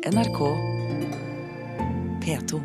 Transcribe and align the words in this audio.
NRK 0.00 0.38
P2. 2.24 2.58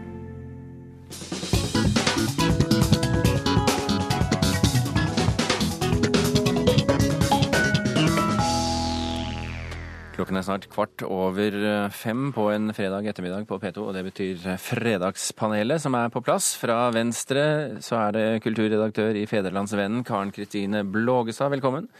Klokken 10.15 10.39
er 10.39 10.45
snart 10.47 10.69
kvart 10.71 11.03
over 11.03 11.57
eh, 11.59 11.89
fem 11.91 12.29
på 12.31 12.45
en 12.53 12.71
fredag 12.71 13.03
ettermiddag 13.11 13.43
på 13.49 13.59
P2, 13.59 13.83
og 13.83 13.91
det 13.97 14.05
betyr 14.07 14.45
Fredagspanelet 14.55 15.83
som 15.83 15.97
er 15.99 16.13
på 16.13 16.23
plass. 16.23 16.53
Fra 16.55 16.85
venstre 16.95 17.81
så 17.83 17.99
er 17.99 18.15
det 18.15 18.43
kulturredaktør 18.47 19.19
i 19.19 19.25
Federlandsvennen 19.27 20.07
Karen 20.07 20.31
Kristine 20.31 20.85
Blågestad, 20.87 21.51
velkommen. 21.51 21.91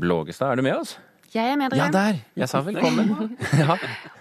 Blågestad, 0.00 0.54
er 0.54 0.56
du 0.56 0.64
med 0.64 0.78
oss? 0.80 0.96
Jeg 1.28 1.44
er 1.44 1.58
med 1.60 1.74
dere. 1.74 1.82
Ja, 1.82 1.88
der! 1.92 2.18
Jeg 2.40 2.48
sa 2.48 2.62
velkommen. 2.64 3.34
ja. 3.60 3.74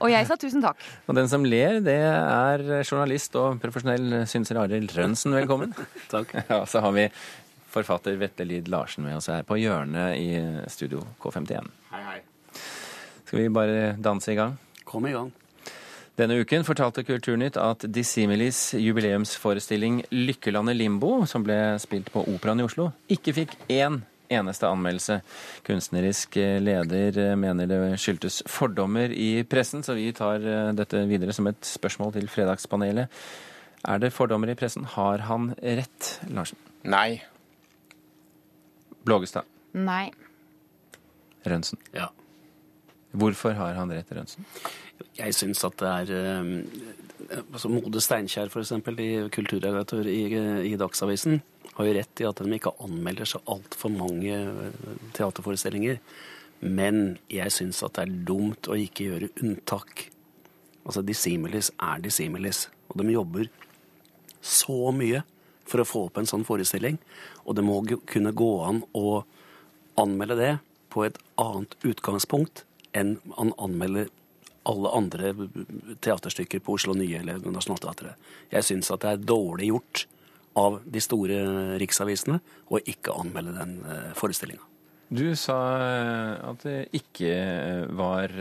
Og 0.03 0.09
jeg 0.11 0.27
sa 0.27 0.35
tusen 0.39 0.63
takk. 0.63 0.81
Og 1.07 1.15
den 1.15 1.29
som 1.31 1.45
ler, 1.47 1.79
det 1.83 1.95
er 2.03 2.63
journalist 2.81 3.37
og 3.39 3.61
profesjonell 3.63 4.25
synser 4.27 4.59
Arild 4.65 4.91
Rønsen, 4.97 5.35
velkommen. 5.37 5.71
Takk. 6.13 6.33
Ja, 6.49 6.65
så 6.67 6.83
har 6.83 6.91
vi 6.97 7.07
forfatter 7.71 8.17
Vetle 8.19 8.47
Lid 8.49 8.67
Larsen 8.71 9.05
med 9.07 9.15
oss 9.19 9.29
her 9.31 9.47
på 9.47 9.55
hjørnet 9.59 10.19
i 10.19 10.35
studio 10.71 11.05
K51. 11.23 11.71
Hei, 11.93 12.03
hei. 12.09 12.19
Skal 13.23 13.39
vi 13.39 13.47
bare 13.55 13.93
danse 14.03 14.33
i 14.33 14.37
gang? 14.39 14.57
Kom 14.87 15.07
i 15.07 15.15
gang. 15.15 15.31
Denne 16.17 16.39
uken 16.41 16.67
fortalte 16.67 17.05
Kulturnytt 17.07 17.59
at 17.61 17.85
Dissimilis 17.93 18.73
jubileumsforestilling 18.73 20.01
'Lykkelandet 20.09 20.75
Limbo', 20.79 21.27
som 21.29 21.45
ble 21.45 21.77
spilt 21.79 22.11
på 22.11 22.25
Operaen 22.33 22.63
i 22.63 22.67
Oslo, 22.67 22.89
ikke 23.07 23.35
fikk 23.37 23.53
én 23.69 24.01
eneste 24.29 24.69
anmeldelse. 24.69 25.19
Kunstnerisk 25.67 26.37
leder 26.63 27.35
mener 27.39 27.69
det 27.69 27.79
skyldtes 28.01 28.41
fordommer 28.49 29.13
i 29.13 29.43
pressen, 29.47 29.83
så 29.85 29.95
vi 29.97 30.09
tar 30.15 30.43
eh, 30.43 30.73
dette 30.77 31.05
videre 31.09 31.35
som 31.35 31.49
et 31.49 31.61
spørsmål 31.65 32.15
til 32.17 32.29
Fredagspanelet. 32.31 33.11
Er 33.87 34.01
det 34.01 34.13
fordommer 34.15 34.51
i 34.51 34.57
pressen? 34.57 34.87
Har 34.97 35.25
han 35.29 35.51
rett, 35.61 36.13
Larsen? 36.33 36.59
Nei. 36.87 37.21
Blågestad? 39.07 39.47
Nei. 39.77 40.09
Rønsen? 41.47 41.79
Ja. 41.95 42.09
Hvorfor 43.17 43.55
har 43.55 43.77
han 43.77 43.93
rett, 43.93 44.11
Rønsen? 44.11 44.47
Jeg 45.17 45.35
syns 45.37 45.63
at 45.65 45.77
det 45.79 45.91
er 45.93 46.15
eh, 46.17 47.37
altså 47.53 47.69
Mode 47.71 48.01
Steinkjer, 48.01 48.49
f.eks., 48.51 48.73
kulturredaktør 49.33 50.09
i, 50.09 50.23
i 50.71 50.73
Dagsavisen, 50.79 51.41
har 51.77 51.85
jo 51.85 51.93
rett 51.93 52.21
i 52.21 52.25
at 52.25 52.41
de 52.41 52.57
ikke 52.57 52.73
anmelder 52.83 53.29
så 53.29 53.41
altfor 53.53 53.93
mange 53.93 54.33
eh, 54.33 54.91
teaterforestillinger. 55.17 55.99
Men 56.65 57.17
jeg 57.29 57.53
syns 57.53 57.83
at 57.85 57.99
det 57.99 58.07
er 58.07 58.19
dumt 58.25 58.69
å 58.69 58.77
ikke 58.81 59.11
gjøre 59.11 59.31
unntak. 59.43 60.07
Altså, 60.87 61.03
Dissimilis 61.05 61.69
er 61.77 62.01
Dissimilis, 62.01 62.65
og 62.89 63.01
de 63.01 63.13
jobber 63.13 63.49
så 64.41 64.91
mye 64.95 65.21
for 65.67 65.83
å 65.83 65.87
få 65.87 66.05
opp 66.07 66.17
en 66.17 66.29
sånn 66.29 66.47
forestilling. 66.47 66.97
Og 67.45 67.57
det 67.57 67.65
må 67.67 67.77
kunne 68.09 68.33
gå 68.33 68.51
an 68.65 68.81
å 68.97 69.21
anmelde 70.01 70.39
det 70.39 70.53
på 70.93 71.03
et 71.05 71.19
annet 71.41 71.75
utgangspunkt 71.85 72.63
enn 72.97 73.17
man 73.29 73.53
anmelder 73.61 74.09
alle 74.67 74.91
andre 74.97 75.31
teaterstykker 76.03 76.63
på 76.63 76.75
Oslo 76.75 76.95
Nye 76.97 77.21
eller 77.21 77.43
Nationaltheatret. 77.45 78.17
Jeg 78.51 78.65
syns 78.67 78.89
at 78.91 79.03
det 79.03 79.13
er 79.13 79.27
dårlig 79.29 79.69
gjort 79.69 80.07
av 80.57 80.79
de 80.85 81.03
store 81.03 81.41
riksavisene 81.81 82.39
og 82.71 82.89
ikke 82.89 83.15
anmelde 83.15 83.53
den 83.57 83.77
eh, 83.85 84.09
forestillinga. 84.17 84.63
Du 85.07 85.27
sa 85.39 85.57
eh, 85.79 86.31
at 86.49 86.63
det 86.65 86.77
ikke 86.97 87.29
eh, 87.31 87.83
var 87.95 88.33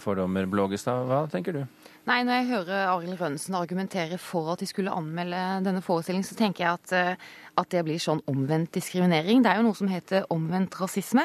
fordommer, 0.00 0.48
Blågestad. 0.50 1.04
Hva 1.10 1.24
tenker 1.32 1.58
du? 1.58 1.64
Nei, 2.04 2.20
Når 2.24 2.36
jeg 2.36 2.48
hører 2.50 2.90
Arild 2.92 3.20
Rønnsen 3.20 3.56
argumentere 3.56 4.18
for 4.20 4.52
at 4.52 4.60
de 4.60 4.68
skulle 4.68 4.92
anmelde 4.92 5.40
denne 5.64 5.80
forestillingen, 5.84 6.26
så 6.28 6.36
tenker 6.36 6.66
jeg 6.66 6.80
at, 6.80 7.20
at 7.56 7.70
det 7.72 7.80
blir 7.86 8.02
sånn 8.02 8.20
omvendt 8.28 8.74
diskriminering. 8.76 9.40
Det 9.40 9.52
er 9.52 9.60
jo 9.60 9.70
noe 9.70 9.78
som 9.78 9.88
heter 9.88 10.28
omvendt 10.34 10.76
rasisme. 10.82 11.24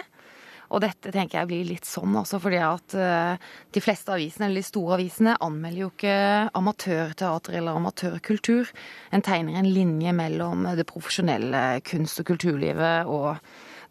Og 0.69 0.83
dette 0.83 1.11
tenker 1.13 1.39
jeg 1.39 1.49
blir 1.49 1.65
litt 1.65 1.87
sånn, 1.87 2.13
også, 2.19 2.37
fordi 2.43 2.59
at 2.61 2.95
eh, 2.97 3.49
de 3.73 3.81
fleste 3.81 4.13
avisene, 4.13 4.49
eller 4.49 4.61
de 4.61 4.67
store 4.67 4.99
avisene, 4.99 5.33
anmelder 5.41 5.81
jo 5.81 5.89
ikke 5.89 6.15
amatørteater 6.59 7.57
eller 7.57 7.79
amatørkultur. 7.79 8.69
En 9.15 9.25
tegner 9.25 9.57
en 9.59 9.71
linje 9.73 10.13
mellom 10.13 10.67
det 10.77 10.85
profesjonelle 10.89 11.63
kunst- 11.89 12.21
og 12.21 12.29
kulturlivet 12.29 13.09
og 13.09 13.35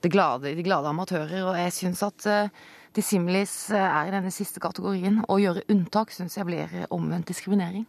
det 0.05 0.12
glade, 0.15 0.55
de 0.55 0.66
glade 0.66 0.91
amatører. 0.91 1.41
Og 1.50 1.59
jeg 1.59 1.75
syns 1.75 2.05
at 2.06 2.28
uh, 2.31 2.66
Dissimilis 2.95 3.56
eh, 3.75 3.83
er 3.83 4.09
i 4.09 4.15
denne 4.15 4.31
siste 4.34 4.62
kategorien. 4.62 5.25
Å 5.27 5.41
gjøre 5.43 5.66
unntak 5.75 6.15
syns 6.15 6.39
jeg 6.39 6.47
blir 6.47 6.84
omvendt 6.95 7.31
diskriminering. 7.33 7.89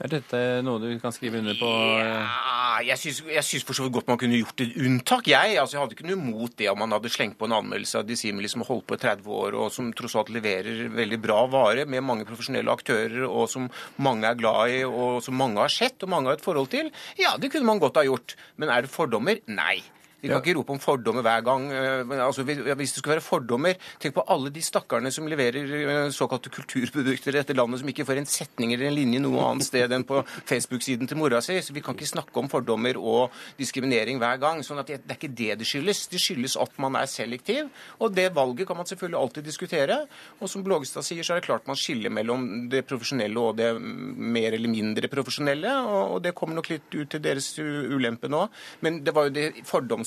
Er 0.00 0.08
dette 0.10 0.38
noe 0.64 0.80
du 0.80 0.88
kan 0.98 1.12
skrive 1.14 1.38
under 1.42 1.54
på? 1.58 1.68
Ja, 1.68 2.80
jeg 2.82 2.98
syns 2.98 3.66
for 3.68 3.76
så 3.76 3.84
vidt 3.84 3.94
godt 3.98 4.08
man 4.10 4.18
kunne 4.18 4.40
gjort 4.40 4.62
et 4.64 4.72
unntak, 4.80 5.28
jeg. 5.30 5.58
Altså, 5.60 5.76
jeg 5.76 5.82
hadde 5.82 5.96
ikke 5.98 6.08
noe 6.08 6.16
imot 6.18 6.56
det 6.58 6.70
om 6.72 6.80
man 6.82 6.96
hadde 6.96 7.12
slengt 7.12 7.36
på 7.38 7.46
en 7.46 7.54
anmeldelse 7.60 8.00
av 8.00 8.08
Dissimili 8.08 8.50
som 8.50 8.64
har 8.64 8.72
holdt 8.72 8.88
på 8.88 8.98
i 8.98 9.02
30 9.04 9.28
år, 9.38 9.58
og 9.60 9.70
som 9.74 9.92
tross 9.94 10.16
alt 10.18 10.32
leverer 10.34 10.88
veldig 10.96 11.20
bra 11.22 11.44
vare 11.52 11.86
med 11.86 12.02
mange 12.08 12.26
profesjonelle 12.26 12.72
aktører, 12.72 13.28
og 13.28 13.46
som 13.52 13.68
mange 14.02 14.26
er 14.26 14.40
glad 14.40 14.74
i, 14.74 14.82
og 14.88 15.20
som 15.22 15.38
mange 15.38 15.60
har 15.62 15.72
sett 15.72 16.02
og 16.02 16.14
mange 16.16 16.32
har 16.32 16.40
et 16.40 16.46
forhold 16.48 16.72
til. 16.72 16.90
Ja, 17.20 17.36
det 17.38 17.52
kunne 17.52 17.68
man 17.68 17.82
godt 17.82 18.00
ha 18.00 18.06
gjort. 18.08 18.34
Men 18.56 18.72
er 18.72 18.86
det 18.86 18.90
fordommer? 18.96 19.38
Nei. 19.52 19.84
Vi 20.22 20.28
kan 20.30 20.38
ikke 20.38 20.54
rope 20.54 20.70
om 20.76 20.78
fordommer 20.78 21.24
hver 21.26 21.42
gang. 21.42 21.64
eh, 21.72 22.20
Altså, 22.22 22.44
hvis 22.44 22.92
det 22.94 23.00
skulle 23.00 23.16
være 23.16 23.24
fordommer, 23.26 23.74
tenk 23.98 24.14
på 24.14 24.22
alle 24.30 24.50
de 24.54 24.62
stakkarene 24.62 25.10
som 25.10 25.26
leverer 25.26 25.56
eh, 25.66 26.10
såkalte 26.14 26.50
kulturprodukter 26.54 27.34
i 27.34 27.38
dette 27.40 27.56
landet, 27.58 27.80
som 27.80 27.88
ikke 27.90 28.06
får 28.06 28.20
en 28.20 28.28
setning 28.30 28.72
eller 28.72 28.86
en 28.86 28.94
linje 28.94 29.18
noe 29.24 29.42
annet 29.48 29.66
sted 29.66 29.92
enn 29.92 30.04
på 30.06 30.20
Facebook-siden 30.50 31.10
til 31.10 31.18
mora 31.18 31.40
si. 31.42 31.56
Så 31.58 31.74
vi 31.74 31.82
kan 31.82 31.96
ikke 31.98 32.06
snakke 32.12 32.38
om 32.38 32.48
fordommer 32.52 32.96
og 33.00 33.34
diskriminering 33.58 34.20
hver 34.22 34.38
gang. 34.38 34.62
sånn 34.62 34.78
at 34.78 34.86
det, 34.92 35.00
det 35.02 35.16
er 35.16 35.18
ikke 35.18 35.34
det 35.42 35.58
det 35.58 35.66
skyldes. 35.68 36.04
Det 36.12 36.22
skyldes 36.22 36.56
at 36.56 36.78
man 36.78 36.94
er 37.00 37.10
selektiv. 37.10 37.72
Og 37.98 38.14
det 38.14 38.28
valget 38.36 38.68
kan 38.70 38.78
man 38.78 38.86
selvfølgelig 38.86 39.18
alltid 39.18 39.44
diskutere. 39.50 39.98
Og 40.38 40.48
som 40.48 40.62
Blågestad 40.62 41.02
sier, 41.02 41.26
så 41.26 41.34
er 41.34 41.42
det 41.42 41.48
klart 41.48 41.66
man 41.66 41.78
skiller 41.78 42.14
mellom 42.14 42.68
det 42.70 42.84
profesjonelle 42.86 43.42
og 43.42 43.58
det 43.58 43.72
mer 43.82 44.54
eller 44.54 44.70
mindre 44.70 45.10
profesjonelle. 45.10 45.74
Og, 45.82 46.16
og 46.16 46.22
det 46.22 46.34
kommer 46.38 46.60
nok 46.60 46.70
litt 46.70 46.94
ut 46.94 47.10
til 47.10 47.24
deres 47.26 47.52
ulempe 47.58 48.30
nå. 48.30 48.46
Men 48.86 49.02
det 49.02 49.14
var 49.16 49.26
jo 49.26 49.34
det 49.34 49.50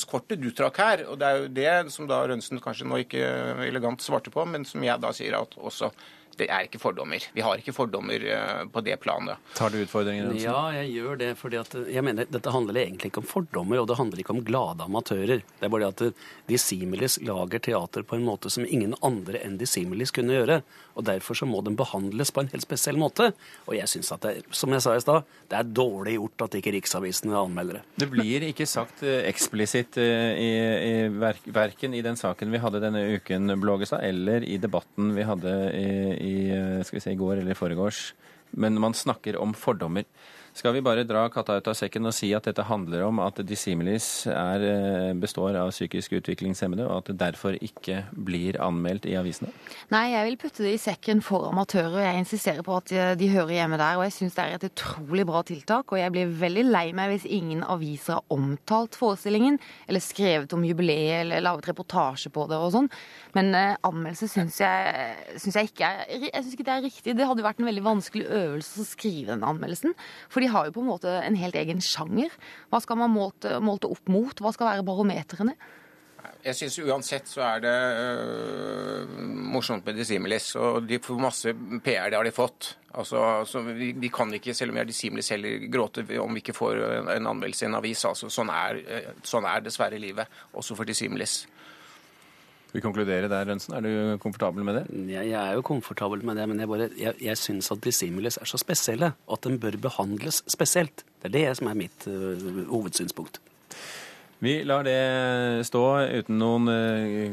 fordomskortet 0.06 0.42
du 0.42 0.52
trakk 0.54 0.78
her. 0.78 1.06
Og 1.10 1.20
det 1.20 1.28
er 1.28 1.40
jo 1.42 1.48
det 1.54 1.94
som 1.94 2.08
da 2.08 2.26
Rønsen 2.28 2.62
kanskje 2.62 2.88
nå 2.88 3.02
ikke 3.04 3.24
elegant 3.66 4.02
svarte 4.02 4.32
på, 4.32 4.46
men 4.46 4.66
som 4.66 4.84
jeg 4.84 5.00
da 5.02 5.12
sier 5.14 5.38
at 5.40 5.56
også 5.58 5.92
det 6.40 6.48
er 6.52 6.68
ikke 6.68 6.82
fordommer. 6.82 7.24
Vi 7.36 7.44
har 7.46 7.60
ikke 7.60 7.74
fordommer 7.76 8.26
eh, 8.36 8.64
på 8.72 8.84
det 8.86 8.98
planet. 9.04 9.42
Tar 9.58 9.72
du 9.74 9.80
utfordringene? 9.82 10.36
Ja, 10.42 10.68
jeg 10.76 10.92
gjør 10.98 11.20
det, 11.22 11.32
fordi 11.40 11.60
at 11.62 11.76
jeg 11.92 12.04
mener 12.06 12.28
dette 12.30 12.54
handler 12.54 12.82
egentlig 12.82 13.12
ikke 13.12 13.24
om 13.24 13.30
fordommer, 13.30 13.82
og 13.82 13.90
det 13.90 14.00
handler 14.00 14.24
ikke 14.24 14.36
om 14.36 14.44
glade 14.46 14.86
amatører. 14.86 15.44
Det 15.46 15.68
er 15.68 15.74
bare 15.74 15.92
det 15.92 16.10
at 16.12 16.26
De 16.52 16.60
Similis 16.62 17.18
lager 17.26 17.64
teater 17.70 18.06
på 18.08 18.18
en 18.18 18.26
måte 18.28 18.52
som 18.54 18.66
ingen 18.68 18.96
andre 19.06 19.42
enn 19.46 19.60
De 19.62 19.70
Similis 19.70 20.14
kunne 20.16 20.36
gjøre. 20.36 20.62
Og 20.96 21.08
derfor 21.08 21.38
så 21.38 21.48
må 21.48 21.62
den 21.66 21.76
behandles 21.80 22.32
på 22.32 22.44
en 22.44 22.52
helt 22.54 22.64
spesiell 22.64 23.00
måte. 23.00 23.32
Og 23.68 23.76
jeg 23.78 23.92
syns 23.92 24.12
at 24.16 24.24
det, 24.26 24.46
som 24.56 24.72
jeg 24.72 24.84
sa 24.84 24.96
i 24.96 25.04
stad, 25.04 25.26
det 25.52 25.60
er 25.60 25.72
dårlig 25.76 26.18
gjort 26.18 26.46
at 26.48 26.60
ikke 26.60 26.76
riksavisene 26.78 27.36
anmelder 27.40 27.80
det. 27.80 27.84
Det 28.04 28.10
blir 28.12 28.46
ikke 28.50 28.68
sagt 28.70 29.04
eh, 29.06 29.24
eksplisitt 29.30 30.00
eh, 30.02 30.32
i, 30.40 30.52
i 30.90 30.94
verk, 31.16 31.48
verken 31.56 31.96
i 31.96 32.04
den 32.06 32.20
saken 32.20 32.52
vi 32.54 32.62
hadde 32.64 32.84
denne 32.84 33.04
uken, 33.16 33.56
Blågestad, 33.62 34.04
eller 34.08 34.44
i 34.48 34.58
debatten 34.62 35.12
vi 35.16 35.26
hadde 35.28 35.56
i, 35.76 36.25
i 36.26 36.36
eh, 36.56 36.82
skal 36.84 37.00
vi 37.00 37.04
se, 37.04 37.14
i 37.14 37.20
går 37.20 37.42
eller 37.42 37.54
i 37.54 37.60
foregårs. 37.60 38.08
Men 38.58 38.80
man 38.82 38.98
snakker 38.98 39.38
om 39.42 39.54
fordommer. 39.58 40.06
Skal 40.56 40.72
vi 40.72 40.80
bare 40.80 41.04
dra 41.04 41.26
katta 41.28 41.58
ut 41.60 41.66
av 41.68 41.76
sekken 41.76 42.08
og 42.08 42.14
si 42.16 42.30
at 42.32 42.46
dette 42.48 42.64
handler 42.64 43.02
om 43.10 43.18
at 43.20 43.42
Dissimilis 43.44 44.24
eh, 44.32 45.12
består 45.20 45.58
av 45.60 45.74
psykisk 45.74 46.14
utviklingshemmede, 46.22 46.86
og 46.88 47.02
at 47.02 47.10
det 47.10 47.16
derfor 47.20 47.58
ikke 47.60 48.06
blir 48.16 48.56
anmeldt 48.64 49.04
i 49.12 49.18
avisene? 49.20 49.52
Nei, 49.92 50.06
jeg 50.14 50.30
vil 50.30 50.38
putte 50.40 50.64
det 50.64 50.72
i 50.78 50.80
sekken 50.80 51.20
for 51.26 51.50
amatører. 51.50 51.98
Jeg 52.06 52.22
insisterer 52.24 52.64
på 52.64 52.78
at 52.78 52.88
de, 52.88 53.02
de 53.20 53.28
hører 53.34 53.52
hjemme 53.58 53.80
der, 53.82 53.98
og 54.00 54.06
jeg 54.08 54.16
syns 54.16 54.38
det 54.38 54.46
er 54.46 54.56
et 54.56 54.68
utrolig 54.70 55.26
bra 55.28 55.42
tiltak. 55.44 55.92
Og 55.92 56.00
jeg 56.00 56.16
blir 56.16 56.32
veldig 56.46 56.66
lei 56.70 56.86
meg 56.96 57.12
hvis 57.12 57.28
ingen 57.28 57.66
aviser 57.68 58.22
har 58.22 58.38
omtalt 58.38 58.96
forestillingen, 58.96 59.60
eller 59.90 60.06
skrevet 60.08 60.56
om 60.56 60.64
jubileet, 60.64 61.26
eller 61.26 61.44
laget 61.44 61.68
reportasje 61.74 62.32
på 62.32 62.48
det 62.48 62.62
og 62.62 62.72
sånn. 62.78 62.90
Men 63.36 63.52
eh, 63.60 63.76
anmeldelse 63.84 64.32
syns 64.32 64.62
jeg, 64.64 65.36
synes 65.36 65.60
jeg 65.60 65.74
ikke 65.74 65.92
er 65.92 66.16
Jeg 66.16 66.40
synes 66.40 66.56
ikke 66.56 66.70
det 66.72 66.78
er 66.78 66.88
riktig. 66.88 67.20
Det 67.20 67.28
hadde 67.28 67.44
vært 67.44 67.60
en 67.60 67.68
veldig 67.74 67.86
vanskelig 67.92 68.32
øvelse 68.40 68.88
å 68.88 68.90
skrive 68.96 69.36
den 69.36 69.44
anmeldelsen. 69.44 70.00
For 70.32 70.45
de 70.46 70.52
har 70.54 70.68
jo 70.70 70.76
på 70.78 70.84
en 70.86 70.92
måte 70.94 71.18
en 71.24 71.40
helt 71.40 71.58
egen 71.58 71.82
sjanger. 71.82 72.34
Hva 72.70 72.82
skal 72.84 73.02
man 73.02 73.14
målte, 73.14 73.58
målte 73.64 73.90
opp 73.90 74.14
mot? 74.14 74.38
Hva 74.44 74.54
skal 74.54 74.74
være 74.74 74.86
barometrene? 74.86 75.58
Jeg 76.46 76.58
syns 76.58 76.78
uansett 76.82 77.30
så 77.30 77.42
er 77.42 77.62
det 77.64 77.74
øh, 77.74 79.14
morsomt 79.50 79.86
med 79.86 79.98
Dissimilis, 79.98 80.52
og 80.62 80.86
de 80.86 81.00
får 81.02 81.22
masse 81.22 81.54
PR, 81.86 82.12
det 82.12 82.20
har 82.20 82.28
de 82.28 82.34
fått. 82.34 82.76
Altså, 82.96 83.22
altså 83.42 83.64
vi, 83.66 83.92
vi 83.98 84.12
kan 84.14 84.34
ikke, 84.34 84.54
selv 84.54 84.74
om 84.74 84.78
vi 84.78 84.84
er 84.84 84.90
Dissimilis, 84.90 85.32
heller 85.34 85.66
gråte 85.74 86.06
om 86.22 86.38
vi 86.38 86.44
ikke 86.44 86.56
får 86.58 86.82
en, 86.86 87.10
en 87.16 87.32
anmeldelse 87.34 87.66
i 87.66 87.70
en 87.70 87.80
avis. 87.80 88.06
Altså, 88.10 88.30
sånn, 88.34 88.54
er, 88.54 88.82
øh, 88.84 89.10
sånn 89.26 89.50
er 89.50 89.66
dessverre 89.66 90.02
livet, 90.02 90.42
også 90.54 90.78
for 90.78 90.90
Dissimilis. 90.90 91.44
Skal 92.76 92.82
vi 92.82 92.90
konkludere 92.92 93.28
der, 93.32 93.46
Rønsen? 93.48 93.72
Er 93.72 93.86
du 93.86 94.18
komfortabel 94.20 94.66
med 94.68 94.76
det? 94.76 94.82
Jeg, 95.08 95.30
jeg 95.30 95.40
er 95.40 95.54
jo 95.56 95.62
komfortabel 95.64 96.26
med 96.28 96.36
det, 96.36 96.44
men 96.52 96.60
jeg, 96.60 96.68
bare, 96.68 96.88
jeg, 97.00 97.14
jeg 97.24 97.40
syns 97.40 97.72
at 97.72 97.80
dissimilis 97.80 98.36
er 98.36 98.50
så 98.52 98.60
spesielle 98.60 99.14
at 99.16 99.46
den 99.48 99.56
bør 99.64 99.78
behandles 99.86 100.42
spesielt. 100.52 101.06
Det 101.24 101.30
er 101.30 101.36
det 101.38 101.44
som 101.56 101.70
er 101.72 101.78
mitt 101.80 102.04
uh, 102.12 102.66
hovedsynspunkt. 102.68 103.40
Vi 104.44 104.58
lar 104.68 104.84
det 104.84 105.64
stå 105.70 105.86
uten 106.20 106.36
noen 106.42 106.68
eh, 106.74 107.32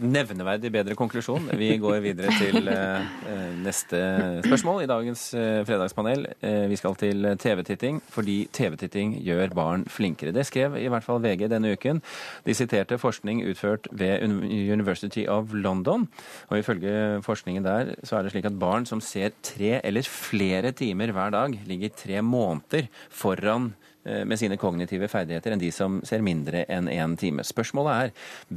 nevneverdig 0.00 0.70
bedre 0.72 0.96
konklusjon. 0.98 1.48
Vi 1.58 1.70
går 1.80 2.00
videre 2.04 2.32
til 2.36 2.68
eh, 2.70 3.06
eh, 3.30 3.54
neste 3.64 4.00
spørsmål 4.44 4.82
i 4.84 4.88
dagens 4.90 5.22
eh, 5.36 5.60
fredagspanel. 5.68 6.26
Vi 6.70 6.78
skal 6.78 6.96
til 7.00 7.28
TV-titting, 7.40 8.00
fordi 8.12 8.36
TV-titting 8.52 9.16
gjør 9.24 9.54
barn 9.56 9.86
flinkere. 9.90 10.34
Det 10.36 10.46
skrev 10.48 10.76
i 10.80 10.88
hvert 10.92 11.06
fall 11.06 11.22
VG 11.24 11.48
denne 11.52 11.72
uken. 11.76 12.02
De 12.46 12.54
siterte 12.56 12.98
forskning 13.00 13.42
utført 13.50 13.88
ved 13.92 14.24
University 14.26 15.26
of 15.28 15.54
London. 15.54 16.06
Og 16.50 16.60
ifølge 16.60 17.22
forskningen 17.26 17.66
der 17.66 17.94
så 18.04 18.18
er 18.18 18.26
det 18.26 18.34
slik 18.34 18.48
at 18.48 18.60
barn 18.60 18.86
som 18.88 19.02
ser 19.04 19.34
tre 19.42 19.80
eller 19.82 20.06
flere 20.06 20.72
timer 20.76 21.12
hver 21.14 21.34
dag, 21.34 21.58
ligger 21.66 21.94
tre 21.96 22.22
måneder 22.22 22.90
foran 23.10 23.72
med 24.06 24.38
sine 24.38 24.58
kognitive 24.60 25.08
ferdigheter 25.10 25.54
enn 25.54 25.62
de 25.62 25.72
som 25.74 26.00
ser 26.06 26.24
mindre 26.24 26.64
enn 26.70 26.90
én 26.92 27.16
time. 27.18 27.44
Spørsmålet 27.46 27.92
er 28.06 28.12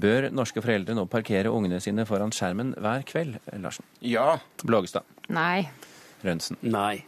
bør 0.06 0.30
norske 0.36 0.62
foreldre 0.62 0.96
nå 0.98 1.08
parkere 1.10 1.52
ungene 1.52 1.82
sine 1.84 2.06
foran 2.10 2.34
skjermen 2.36 2.76
hver 2.78 3.06
kveld? 3.10 3.40
Larsen. 3.60 3.88
Ja. 4.06 4.38
Blågestad. 4.64 5.08
Nei. 5.34 5.70
Rønsen. 6.26 6.60
Nei. 6.62 7.04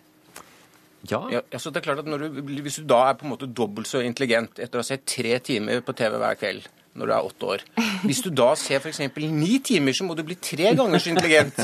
Ja. 1.10 1.24
ja 1.34 1.42
altså 1.50 1.72
det 1.72 1.82
er 1.82 1.88
klart 1.88 2.04
at 2.04 2.10
når 2.10 2.28
du, 2.28 2.42
Hvis 2.62 2.78
du 2.78 2.86
da 2.86 3.00
er 3.10 3.16
på 3.18 3.26
en 3.26 3.34
måte 3.34 3.50
dobbelt 3.50 3.90
så 3.90 4.04
intelligent 4.06 4.60
etter 4.62 4.78
å 4.78 4.84
ha 4.84 4.90
sett 4.90 5.08
tre 5.10 5.40
timer 5.42 5.82
på 5.86 5.96
TV 5.98 6.18
hver 6.22 6.38
kveld 6.38 6.68
når 6.98 7.08
du 7.08 7.14
er 7.16 7.28
åtte 7.28 7.50
år 7.56 7.64
Hvis 8.04 8.22
du 8.26 8.30
da 8.36 8.50
ser 8.60 8.82
f.eks. 8.82 9.00
ni 9.32 9.60
timer, 9.64 9.96
så 9.96 10.06
må 10.08 10.16
du 10.18 10.24
bli 10.28 10.36
tre 10.36 10.74
ganger 10.78 11.02
så 11.02 11.12
intelligent. 11.14 11.60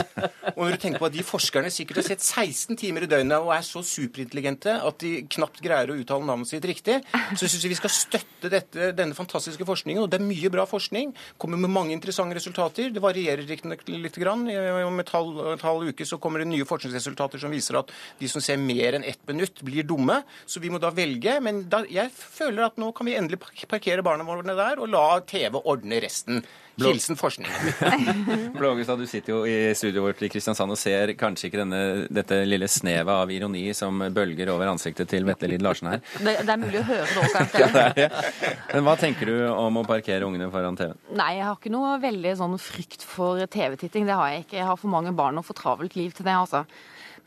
Og 0.53 0.61
når 0.63 0.75
du 0.75 0.81
tenker 0.81 1.01
på 1.01 1.09
at 1.09 1.15
de 1.15 1.25
forskerne 1.25 1.71
sikkert 1.73 2.01
har 2.01 2.07
sett 2.07 2.23
16 2.23 2.77
timer 2.79 3.05
i 3.05 3.09
døgnet 3.09 3.41
og 3.41 3.51
er 3.55 3.65
så 3.65 3.81
superintelligente 3.85 4.77
at 4.77 4.99
de 5.03 5.13
knapt 5.35 5.59
greier 5.63 5.91
å 5.91 5.97
uttale 5.97 6.27
navnet 6.27 6.49
sitt 6.49 6.65
riktig, 6.67 6.99
så 7.33 7.43
syns 7.43 7.65
jeg 7.65 7.73
vi 7.73 7.79
skal 7.79 7.93
støtte 7.93 8.51
dette, 8.53 8.91
denne 8.97 9.17
fantastiske 9.17 9.67
forskningen. 9.67 10.03
Og 10.05 10.11
det 10.11 10.19
er 10.19 10.27
mye 10.27 10.51
bra 10.53 10.67
forskning. 10.69 11.13
Kommer 11.41 11.59
med 11.61 11.73
mange 11.73 11.95
interessante 11.95 12.37
resultater. 12.37 12.93
Det 12.93 13.03
varierer 13.03 13.45
riktignok 13.47 13.85
litt. 13.89 14.17
Grann. 14.17 14.47
Om 14.47 15.01
et 15.03 15.11
halv, 15.13 15.41
et 15.53 15.65
halv 15.65 15.91
uke 15.91 16.05
så 16.07 16.17
kommer 16.21 16.41
det 16.41 16.47
nye 16.49 16.65
forskningsresultater 16.65 17.41
som 17.41 17.53
viser 17.53 17.77
at 17.81 17.91
de 18.17 18.29
som 18.31 18.41
ser 18.41 18.57
mer 18.61 18.97
enn 18.97 19.05
ett 19.05 19.21
minutt, 19.29 19.61
blir 19.65 19.85
dumme. 19.85 20.21
Så 20.49 20.61
vi 20.63 20.71
må 20.73 20.81
da 20.81 20.89
velge. 20.95 21.37
Men 21.43 21.65
da, 21.69 21.83
jeg 21.91 22.09
føler 22.13 22.69
at 22.69 22.79
nå 22.81 22.89
kan 22.97 23.09
vi 23.09 23.17
endelig 23.19 23.41
parkere 23.69 24.05
barna 24.05 24.25
våre 24.25 24.55
der 24.57 24.81
og 24.81 24.89
la 24.89 25.05
TV 25.25 25.57
ordne 25.63 26.01
resten. 26.03 26.41
Hilsen 26.77 27.17
forskningen. 27.17 28.51
Blågestad, 28.57 28.99
du 29.01 29.07
sitter 29.09 29.33
jo 29.33 29.39
i 29.49 29.73
studioet 29.73 30.03
vårt 30.11 30.19
i 30.21 30.29
Kristiansand 30.29 30.75
og 30.75 30.77
ser 30.77 31.09
kanskje 31.17 31.47
ikke 31.49 31.61
denne, 31.63 31.79
dette 32.13 32.37
lille 32.45 32.67
snevet 32.69 33.09
av 33.09 33.31
ironi 33.33 33.63
som 33.73 33.97
bølger 34.13 34.51
over 34.53 34.69
ansiktet 34.69 35.09
til 35.09 35.25
Vetle 35.25 35.49
Lid 35.55 35.65
Larsen 35.65 35.89
her. 35.89 36.03
Det, 36.21 36.35
det 36.45 36.53
er 36.53 36.61
mulig 36.61 36.83
å 36.83 36.85
høre 36.91 37.07
det 37.09 37.23
òg, 37.23 37.31
Ja, 37.33 37.39
kanskje. 37.39 37.71
det 37.73 37.87
det. 37.97 38.51
Men 38.75 38.85
hva 38.85 38.93
tenker 39.01 39.31
du 39.31 39.35
om 39.55 39.81
å 39.81 39.85
parkere 39.89 40.29
ungene 40.29 40.51
foran 40.53 40.77
TV-en? 40.77 41.01
Nei, 41.17 41.31
jeg 41.39 41.47
har 41.49 41.57
ikke 41.57 41.73
noe 41.73 41.95
veldig 42.03 42.35
sånn 42.43 42.53
frykt 42.61 43.07
for 43.09 43.41
TV-titting. 43.57 44.05
Det 44.05 44.19
har 44.21 44.35
jeg 44.35 44.45
ikke. 44.45 44.59
Jeg 44.61 44.69
har 44.69 44.77
for 44.77 44.93
mange 44.93 45.15
barn 45.17 45.41
og 45.41 45.47
for 45.49 45.57
travelt 45.57 45.97
liv 45.97 46.13
til 46.13 46.29
det, 46.29 46.37
altså. 46.45 46.61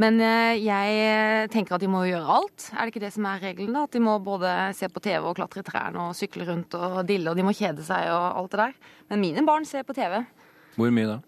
Men 0.01 0.21
eh, 0.25 0.57
jeg 0.65 1.49
tenker 1.53 1.77
at 1.77 1.83
de 1.85 1.91
må 1.93 2.07
gjøre 2.09 2.37
alt. 2.39 2.69
Er 2.73 2.87
det 2.87 2.95
ikke 2.95 3.05
det 3.05 3.13
som 3.13 3.27
er 3.29 3.43
regelen? 3.43 3.75
da? 3.77 3.85
At 3.85 3.97
de 3.97 4.01
må 4.05 4.17
både 4.25 4.53
se 4.77 4.89
på 4.89 5.03
TV 5.05 5.21
og 5.21 5.37
klatre 5.37 5.61
i 5.61 5.67
trærne 5.67 6.09
og 6.09 6.17
sykle 6.17 6.49
rundt 6.49 6.77
og 6.79 7.03
dille, 7.09 7.29
og 7.29 7.37
de 7.37 7.45
må 7.45 7.53
kjede 7.57 7.85
seg 7.85 8.09
og 8.15 8.41
alt 8.41 8.55
det 8.55 8.63
der. 8.63 8.79
Men 9.13 9.27
mine 9.27 9.45
barn 9.49 9.69
ser 9.69 9.85
på 9.85 9.97
TV. 9.97 10.23
Hvor 10.79 10.95
mye 10.95 11.11
da? 11.11 11.19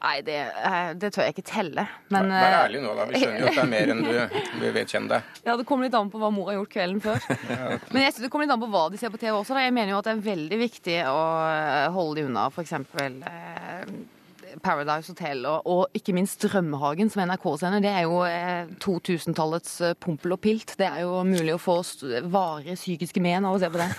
Nei, 0.00 0.20
det, 0.24 0.36
eh, 0.64 0.92
det 0.96 1.10
tør 1.12 1.26
jeg 1.26 1.34
ikke 1.34 1.44
telle. 1.44 1.82
Men 2.12 2.30
Vær 2.32 2.54
eh, 2.54 2.60
ærlig 2.62 2.80
nå, 2.80 2.92
da. 2.96 3.04
Vi 3.10 3.20
skjønner 3.20 3.42
jo 3.42 3.48
at 3.50 3.58
det 3.58 3.64
er 3.64 3.72
mer 3.72 3.90
enn 3.92 4.04
du, 4.06 4.14
du 4.62 4.78
kjenne 4.88 5.10
deg. 5.12 5.34
Ja, 5.44 5.56
Det 5.60 5.66
kommer 5.68 5.88
litt 5.88 5.96
an 5.98 6.12
på 6.12 6.20
hva 6.22 6.30
mor 6.32 6.48
har 6.48 6.56
gjort 6.56 6.72
kvelden 6.72 7.02
før. 7.04 7.20
Men 7.92 8.06
jeg 8.06 8.14
synes 8.14 8.24
det 8.24 8.30
kommer 8.32 8.48
litt 8.48 8.54
an 8.54 8.62
på 8.62 8.70
hva 8.72 8.86
de 8.92 9.00
ser 9.00 9.12
på 9.12 9.20
TV 9.20 9.34
også. 9.34 9.56
Da. 9.58 9.66
Jeg 9.66 9.76
mener 9.76 9.92
jo 9.92 10.00
at 10.00 10.08
det 10.08 10.14
er 10.16 10.24
veldig 10.30 10.60
viktig 10.62 10.96
å 11.10 11.20
eh, 11.50 11.90
holde 11.92 12.22
de 12.22 12.30
unna 12.30 12.46
f.eks. 12.48 12.72
Eh, 14.50 14.56
Paradise 14.62 15.12
Hotel 15.12 15.44
og, 15.48 15.66
og 15.70 15.96
ikke 15.96 16.14
minst 16.16 16.42
Drømmehagen, 16.44 17.10
som 17.12 17.22
NRK 17.28 17.46
sender. 17.60 17.82
Det 17.84 17.90
er 17.92 18.06
jo 18.06 18.20
eh, 18.26 18.70
2000-tallets 18.82 19.76
eh, 19.86 19.94
Pompel 20.00 20.34
og 20.36 20.40
Pilt. 20.44 20.74
Det 20.80 20.86
er 20.88 21.02
jo 21.04 21.20
mulig 21.26 21.54
å 21.56 21.60
få 21.60 21.78
varige 22.30 22.76
psykiske 22.78 23.22
men 23.24 23.46
av 23.48 23.56
å 23.56 23.62
se 23.62 23.70
på 23.70 23.80
det. 23.80 23.90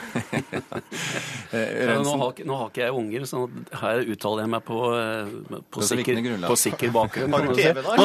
Eh, 1.52 1.82
Ja, 1.84 1.98
nå, 2.00 2.12
har, 2.16 2.38
nå 2.48 2.56
har 2.56 2.70
ikke 2.70 2.82
jeg 2.86 2.94
unger, 2.96 3.24
så 3.28 3.42
her 3.82 4.06
uttaler 4.14 4.46
jeg 4.46 4.52
meg 4.54 4.62
på, 4.64 4.78
eh, 4.96 5.32
på, 5.50 5.58
På 5.76 5.84
sikker, 5.84 6.22
på 6.46 6.56
sikker 6.60 6.94
bakgrunn. 6.96 7.34
Har 7.36 7.48
du. 7.50 7.54
TV, 7.58 7.82
da? 7.84 7.96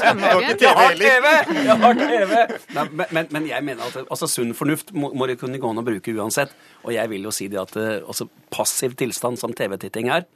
Drømmehagen. 0.00 0.58
TV. 0.58 1.28
Jeg 1.68 1.76
har 1.84 2.00
TV! 2.00 2.34
Nei, 2.74 2.86
men, 2.90 3.06
men, 3.14 3.30
men 3.36 3.46
jeg 3.52 3.66
mener 3.68 3.86
at 3.86 4.00
altså, 4.08 4.26
sunn 4.30 4.50
fornuft 4.58 4.90
må, 4.98 5.12
må 5.14 5.28
det 5.30 5.38
kunne 5.38 5.60
gå 5.62 5.70
an 5.70 5.78
å 5.78 5.86
bruke 5.86 6.14
uansett. 6.18 6.54
Og 6.82 6.90
jeg 6.96 7.12
vil 7.14 7.28
jo 7.28 7.34
si 7.38 7.46
det 7.52 7.60
at 7.62 7.78
eh, 7.78 8.00
altså, 8.02 8.26
passiv 8.54 8.98
tilstand 8.98 9.38
som 9.38 9.54
TV-titting 9.54 10.10
er, 10.14 10.26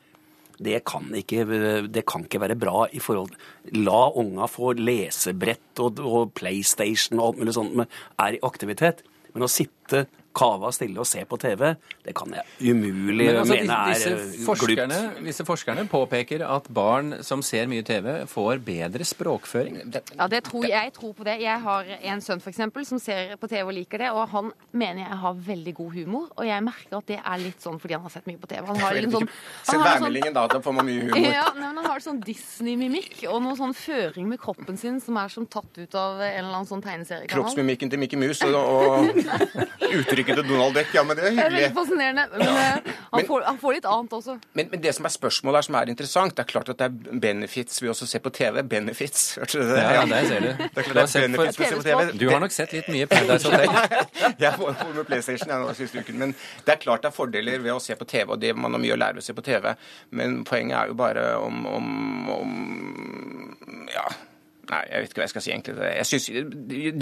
det 0.64 0.82
kan, 0.88 1.11
ikke, 1.17 1.44
det 1.93 2.05
kan 2.09 2.26
ikke 2.26 2.41
være 2.43 2.59
bra 2.59 2.87
i 2.93 3.03
forhold 3.03 3.35
La 3.76 4.05
unga 4.19 4.49
få 4.50 4.73
lesebrett 4.79 5.82
og, 5.82 6.00
og 6.03 6.32
PlayStation 6.38 7.20
og 7.20 7.32
alt 7.32 7.43
mulig 7.43 7.56
sånt 7.56 7.76
men 7.79 7.91
er 8.23 8.37
i 8.37 8.43
aktivitet. 8.47 9.03
Men 9.32 9.47
å 9.47 9.50
sitte 9.50 10.06
kava 10.37 10.70
stille 10.75 11.00
og 11.02 11.08
se 11.08 11.23
på 11.29 11.38
TV, 11.40 11.75
det 12.05 12.14
kan 12.17 12.32
jeg 12.34 12.73
umulig 12.73 13.26
Men 13.29 13.40
altså, 13.43 13.56
mene 13.58 13.76
er 13.76 13.93
disse, 13.93 14.44
forskerne, 14.46 14.99
glupt. 14.99 15.25
disse 15.26 15.46
forskerne 15.46 15.84
påpeker 15.90 16.44
at 16.46 16.69
barn 16.73 17.19
som 17.26 17.43
ser 17.44 17.69
mye 17.70 17.84
TV, 17.87 18.08
får 18.31 18.62
bedre 18.64 19.06
språkføring. 19.06 19.79
Ja, 20.17 20.29
det 20.32 20.43
tror, 20.49 20.67
jeg 20.69 20.93
tror 20.96 21.12
på 21.17 21.26
det. 21.29 21.38
Jeg 21.43 21.61
har 21.64 21.90
en 22.00 22.25
sønn 22.25 22.43
for 22.43 22.52
eksempel, 22.52 22.87
som 22.88 23.00
ser 23.02 23.34
på 23.40 23.50
TV 23.50 23.64
og 23.67 23.76
liker 23.76 24.05
det, 24.05 24.11
og 24.14 24.29
han 24.32 24.52
mener 24.73 25.05
jeg 25.05 25.20
har 25.25 25.43
veldig 25.49 25.75
god 25.81 25.93
humor. 25.99 26.29
Og 26.37 26.49
jeg 26.49 26.64
merker 26.64 26.99
at 26.99 27.11
det 27.12 27.20
er 27.20 27.43
litt 27.43 27.62
sånn 27.62 27.79
fordi 27.82 27.99
han 27.99 28.06
har 28.06 28.14
sett 28.14 28.29
mye 28.31 28.40
på 28.40 28.50
TV. 28.50 28.64
Han 28.73 28.81
har 28.82 28.99
litt 28.99 29.12
sånn, 29.12 29.29
Se 29.67 29.75
sånn 29.76 29.84
værmeldingen, 29.84 30.37
da. 30.37 30.46
Da 30.50 30.62
får 30.64 30.76
man 30.79 30.88
mye 30.88 31.06
humor. 31.06 31.29
ja, 31.38 31.46
nei, 31.56 31.69
men 31.69 31.82
Han 31.82 31.90
har 31.90 32.05
sånn 32.05 32.20
Disney-mimikk 32.25 33.25
og 33.31 33.43
noe 33.44 33.58
sånn 33.58 33.75
føring 33.76 34.29
med 34.31 34.40
kroppen 34.43 34.79
sin 34.81 35.00
som 35.02 35.19
er 35.20 35.32
som 35.32 35.46
tatt 35.50 35.79
ut 35.79 35.99
av 35.99 36.20
en 36.23 36.29
eller 36.44 36.52
annen 36.55 36.69
sånn 36.69 36.82
tegneseriekanal. 36.84 37.44
Kroppsmimikken 37.46 37.93
til 37.93 38.00
Mickey 38.02 38.20
Mouse 38.20 38.46
og, 38.49 38.56
og 38.56 39.02
uttrykket 40.23 40.41
til 40.43 40.49
Donald 40.53 40.75
Duck. 40.79 40.93
Ja, 40.95 41.03
men 41.05 41.17
det 41.19 41.25
er 41.25 41.31
hyggelig. 41.35 41.43
Det 41.43 41.47
er 41.47 41.69
veldig 41.69 41.77
fascinerende. 41.77 42.25
Men, 42.33 42.49
eh, 42.49 42.93
han, 43.13 43.21
Men- 43.21 43.27
får, 43.27 43.43
han 43.47 43.59
får 43.59 43.75
litt 43.77 43.85
annet 43.93 44.13
også. 44.19 44.37
Men, 44.55 44.69
men 44.73 44.81
det 44.81 44.95
som 44.97 45.05
er 45.05 45.13
spørsmålet 45.15 45.57
her 45.61 45.67
som 45.69 45.75
er 45.81 45.93
interessant, 45.93 46.37
det 46.37 46.43
er 46.47 46.51
klart 46.53 46.69
at 46.73 46.79
det 46.79 46.89
er 46.89 47.21
benefits 47.27 47.83
vi 47.83 47.89
også 47.93 48.07
ser 48.09 48.23
på 48.25 48.31
TV. 48.33 48.63
Benefits, 48.63 49.25
hørte 49.41 49.59
du 49.59 49.69
det? 49.73 49.83
Ja, 49.83 50.05
det 50.06 50.23
ser 50.29 50.41
du. 50.41 50.49
Det 50.49 50.63
er 50.63 50.69
Du 50.73 50.82
klart 50.82 50.96
har 50.96 51.06
det 51.06 51.23
er 51.23 51.29
benefits 51.29 51.61
vi 51.61 51.65
ser 51.65 51.77
på 51.77 51.87
TV. 51.89 52.19
Du 52.23 52.27
har 52.31 52.41
nok 52.46 52.53
sett 52.56 52.73
litt 52.77 52.89
mye 52.89 53.06
Paradise 53.11 53.46
Hotel. 53.51 54.37
Jeg 54.39 54.53
får 54.58 54.75
får 54.82 54.94
med 54.96 55.06
PlayStation 55.11 55.49
jeg, 55.53 55.61
nå 55.67 55.75
siste 55.79 55.99
uken. 56.03 56.19
Men 56.23 56.35
det 56.67 56.77
er 56.77 56.82
klart 56.82 57.03
det 57.03 57.13
er 57.13 57.17
fordeler 57.17 57.58
ved 57.63 57.73
å 57.77 57.81
se 57.82 57.96
på 57.99 58.05
TV, 58.08 58.32
og 58.37 58.41
det 58.43 58.55
man 58.56 58.73
har 58.73 58.81
mye 58.82 58.94
å 58.96 59.01
lære 59.01 59.19
ved 59.19 59.25
å 59.25 59.29
se 59.29 59.35
på 59.37 59.44
TV. 59.46 59.73
Men 60.11 60.43
poenget 60.49 60.79
er 60.79 60.93
jo 60.93 60.99
bare 60.99 61.29
om, 61.43 61.67
om, 61.67 62.29
om 62.41 63.87
Ja. 63.93 64.06
Nei, 64.72 64.81
jeg 64.88 65.02
vet 65.02 65.10
ikke 65.10 65.20
hva 65.20 65.26
jeg 65.26 65.32
skal 65.34 65.44
si 65.44 65.50
egentlig. 65.52 65.74
Jeg 65.84 66.08
synes, 66.08 66.26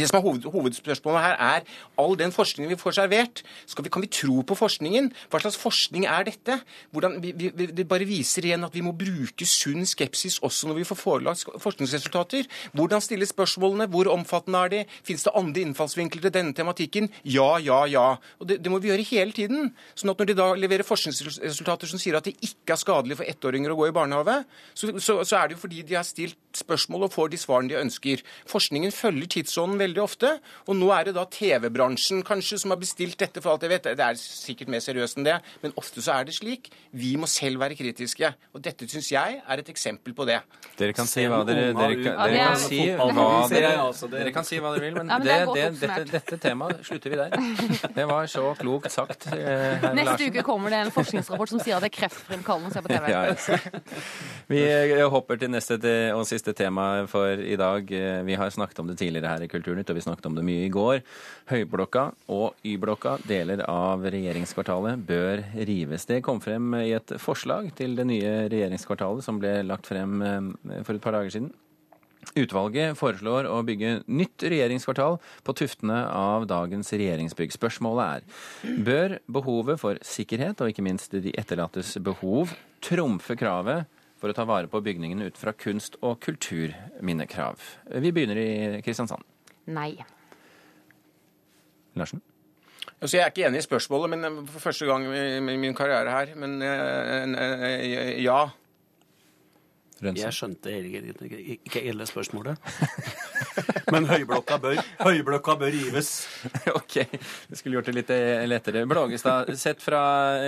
det 0.01 0.07
som 0.11 0.19
er 0.19 0.25
hoved, 0.25 0.47
hovedspørsmålet 0.51 1.23
her, 1.23 1.37
er 1.39 2.01
all 2.03 2.17
den 2.19 2.33
forskningen 2.35 2.73
vi 2.73 2.79
får 2.81 2.97
servert. 2.99 3.43
Vi, 3.79 3.93
kan 3.95 4.03
vi 4.03 4.11
tro 4.11 4.41
på 4.47 4.57
forskningen? 4.59 5.11
Hva 5.31 5.41
slags 5.45 5.59
forskning 5.61 6.07
er 6.11 6.27
dette? 6.27 6.57
Hvordan, 6.91 7.21
vi, 7.23 7.31
vi, 7.39 7.69
det 7.71 7.87
bare 7.91 8.09
viser 8.09 8.49
igjen 8.49 8.67
at 8.67 8.75
vi 8.75 8.83
må 8.83 8.95
bruke 8.99 9.47
sunn 9.47 9.87
skepsis 9.87 10.41
også 10.47 10.71
når 10.71 10.81
vi 10.81 10.87
får 10.89 10.99
forelagt 10.99 11.63
forskningsresultater. 11.63 12.49
Hvordan 12.75 13.05
stilles 13.05 13.31
spørsmålene? 13.37 13.87
Hvor 13.93 14.11
omfattende 14.17 14.65
er 14.65 14.75
de? 14.75 14.83
Fins 15.07 15.29
det 15.29 15.37
andre 15.39 15.63
innfallsvinkler 15.69 16.27
til 16.27 16.35
denne 16.35 16.57
tematikken? 16.57 17.07
Ja, 17.23 17.53
ja, 17.63 17.85
ja. 17.91 18.09
Og 18.41 18.51
det, 18.51 18.59
det 18.65 18.73
må 18.73 18.83
vi 18.83 18.91
gjøre 18.91 19.07
hele 19.13 19.37
tiden. 19.37 19.71
Sånn 19.95 20.11
at 20.11 20.19
når 20.19 20.33
de 20.33 20.39
da 20.43 20.51
leverer 20.59 20.87
forskningsresultater 20.87 21.91
som 21.91 22.03
sier 22.03 22.19
at 22.19 22.27
det 22.27 22.35
ikke 22.43 22.75
er 22.75 22.83
skadelig 22.83 23.21
for 23.21 23.31
ettåringer 23.31 23.71
å 23.71 23.79
gå 23.79 23.93
i 23.93 23.95
barnehage, 23.95 24.41
så, 24.75 24.91
så, 24.99 25.21
så 25.23 25.39
er 25.39 25.49
det 25.49 25.59
jo 25.59 25.63
fordi 25.69 25.85
de 25.87 26.01
har 26.01 26.07
stilt 26.09 26.39
spørsmål 26.57 27.07
og 27.07 27.15
får 27.15 27.31
de 27.31 27.39
svarene 27.61 27.69
de 27.71 27.79
ønsker. 27.81 28.23
Forskningen 28.49 28.93
følger 28.93 29.29
tidsånden 29.37 29.79
veldig 29.81 30.03
ofte, 30.03 30.33
og 30.67 30.77
nå 30.77 30.91
er 30.95 31.05
det 31.11 31.15
da 31.17 31.25
TV-bransjen 31.31 32.23
kanskje 32.27 32.59
som 32.59 32.71
har 32.73 32.79
bestilt 32.81 33.19
dette, 33.21 33.41
for 33.43 33.53
alt 33.55 33.63
jeg 33.63 33.71
vet. 33.75 33.83
Det 33.97 34.01
er 34.01 34.15
sikkert 34.21 34.69
mer 34.73 34.81
seriøst 34.81 35.19
enn 35.21 35.25
det, 35.29 35.37
men 35.63 35.73
ofte 35.77 36.01
så 36.03 36.17
er 36.21 36.25
det 36.29 36.35
slik. 36.37 36.71
Vi 36.93 37.15
må 37.21 37.27
selv 37.31 37.61
være 37.61 37.77
kritiske, 37.79 38.33
og 38.55 38.63
dette 38.65 38.89
syns 38.89 39.11
jeg 39.13 39.41
er 39.47 39.59
et 39.63 39.69
eksempel 39.69 40.15
på 40.17 40.27
det. 40.29 40.41
Dere 40.81 40.95
kan 40.97 41.07
si 41.07 41.27
hva 41.29 41.43
dere, 41.45 41.73
dere, 41.77 41.97
kan, 42.01 42.17
dere 42.17 42.41
er- 42.41 42.47
kan 42.47 42.57
si 42.57 42.81
hva 42.89 43.09
dere, 43.51 44.09
dere 44.17 44.33
kan 44.33 44.45
si 44.49 44.59
hva 44.61 44.73
dere 44.75 44.85
vil, 44.87 44.95
men, 44.97 45.09
Ja, 45.11 45.19
men 45.19 45.27
det 45.27 45.39
det, 45.55 45.65
det, 45.81 45.81
dette, 45.81 46.05
dette 46.13 46.39
temaet 46.41 46.81
slutter 46.87 47.11
vi 47.13 47.17
der. 47.21 47.31
Det 47.95 48.07
var 48.09 48.27
så 48.31 48.55
klokt 48.59 48.91
sagt, 48.93 49.27
eh, 49.35 49.81
Neste 49.93 50.05
Larsen. 50.05 50.31
uke 50.33 50.43
kommer 50.47 50.71
det 50.73 50.79
en 50.87 50.93
forskningsrapport 50.95 51.49
som 51.53 51.61
sier 51.61 51.77
at 51.77 51.85
det 51.85 51.91
er 51.93 51.97
kreftfremkallende 51.99 52.71
å 52.71 52.75
se 52.75 52.83
på 52.85 52.89
TV. 52.95 53.11
Ja, 53.11 53.23
ja. 53.29 53.81
Vi 54.51 54.63
eh, 54.65 55.05
hopper 55.11 55.37
til 55.41 55.51
neste 55.53 55.79
og 56.15 56.25
siste 56.29 56.55
tema 56.57 57.07
for 57.11 57.40
i 57.45 57.57
dag. 57.61 57.93
Eh, 57.93 58.23
vi 58.27 58.37
har 58.39 58.51
snakket 58.51 58.79
om 58.83 58.91
det 58.91 58.99
tidligere 59.01 59.33
her 59.33 59.45
i 59.45 59.49
Kulturnytt, 59.51 59.91
og 59.91 59.99
vi 59.99 60.05
snakket 60.05 60.27
om 60.31 60.37
det 60.39 60.45
mye 60.47 60.67
i 60.67 60.73
går. 60.73 61.01
Høyblokka 61.51 62.11
og 62.33 62.61
Y-blokka, 62.67 63.17
deler 63.29 63.65
av 63.69 64.05
regjeringskvartalet, 64.05 65.01
bør 65.09 65.45
rives. 65.69 66.07
Det 66.11 66.23
kom 66.27 66.43
frem 66.45 66.75
i 66.83 66.93
et 66.97 67.17
forslag 67.23 67.73
til 67.79 67.97
det 67.99 68.07
nye 68.11 68.37
regjeringskvartalet 68.53 69.27
som 69.27 69.41
ble 69.43 69.61
lagt 69.67 69.91
frem 69.91 70.23
eh, 70.23 70.81
for 70.85 70.97
et 70.97 71.05
par 71.05 71.17
dager 71.19 71.37
siden. 71.37 71.53
Utvalget 72.37 72.99
foreslår 73.01 73.49
å 73.49 73.61
bygge 73.67 74.03
nytt 74.13 74.45
regjeringskvartal 74.45 75.17
på 75.47 75.55
tuftene 75.57 76.03
av 76.15 76.45
dagens 76.51 76.93
regjeringsbygg. 76.93 77.55
Spørsmålet 77.57 78.21
er 78.21 78.83
bør 78.87 79.17
behovet 79.27 79.81
for 79.81 79.99
sikkerhet 80.05 80.61
og 80.61 80.71
ikke 80.71 80.85
minst 80.85 81.17
de 81.17 81.33
etterlattes 81.41 81.97
behov 82.05 82.53
trumfe 82.85 83.37
kravet 83.41 83.89
for 84.21 84.31
å 84.31 84.37
ta 84.37 84.45
vare 84.49 84.69
på 84.71 84.83
bygningene 84.85 85.31
ut 85.31 85.39
fra 85.41 85.55
kunst- 85.57 85.97
og 86.05 86.21
kulturminnekrav. 86.21 87.61
Vi 88.05 88.13
begynner 88.13 88.37
i 88.37 88.83
Kristiansand. 88.85 89.25
Nei. 89.73 89.95
Larsen? 91.97 92.21
Altså, 93.01 93.17
jeg 93.17 93.25
er 93.25 93.33
ikke 93.33 93.47
enig 93.49 93.63
i 93.63 93.65
spørsmålet, 93.65 94.13
men 94.13 94.47
for 94.47 94.61
første 94.61 94.87
gang 94.89 95.07
i 95.09 95.41
min 95.41 95.75
karriere 95.77 96.13
her. 96.13 96.35
Men 96.37 96.61
ja. 98.21 98.43
Rønsen. 100.01 100.23
Jeg 100.23 100.33
skjønte 100.33 100.73
ikke 101.69 101.83
hele 101.85 102.07
spørsmålet. 102.09 102.57
Men 103.93 104.07
høyblokka 104.09 104.57
bør, 104.63 104.79
høyblokka 105.03 105.57
bør 105.61 105.75
rives. 105.75 106.13
OK. 106.79 106.97
Det 107.51 107.59
skulle 107.59 107.77
gjort 107.77 107.91
det 107.91 107.97
litt 107.99 108.13
eh, 108.15 108.47
lettere. 108.49 108.87
Blågestad, 108.89 109.51
sett 109.61 109.83
fra 109.85 110.01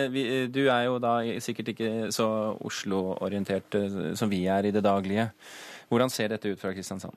eh, 0.06 0.49
Du 0.52 0.62
er 0.64 0.87
jo 0.87 0.97
da 1.02 1.18
sikkert 1.44 1.73
ikke 1.75 1.90
så 2.14 2.26
Oslo-orientert 2.64 3.76
eh, 3.76 4.00
som 4.18 4.32
vi 4.32 4.44
er 4.49 4.68
i 4.68 4.73
det 4.75 4.85
daglige. 4.87 5.28
Hvordan 5.92 6.12
ser 6.12 6.32
dette 6.32 6.49
ut 6.49 6.61
fra 6.61 6.73
Kristiansand? 6.73 7.16